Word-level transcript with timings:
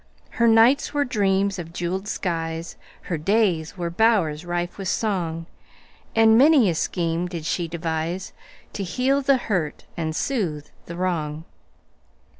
Her 0.41 0.47
nights 0.47 0.95
were 0.95 1.05
dreams 1.05 1.59
of 1.59 1.71
jeweled 1.73 2.07
skies, 2.07 2.75
Her 3.03 3.19
days 3.19 3.77
were 3.77 3.91
bowers 3.91 4.45
rife 4.47 4.79
with 4.79 4.87
song, 4.87 5.45
And 6.15 6.39
many 6.39 6.71
a 6.71 6.73
scheme 6.73 7.27
did 7.27 7.45
she 7.45 7.69
deviseTo 7.69 8.31
heal 8.83 9.21
the 9.21 9.37
hurt 9.37 9.85
and 9.95 10.15
soothe 10.15 10.69
the 10.87 10.95
wrong. 10.95 11.43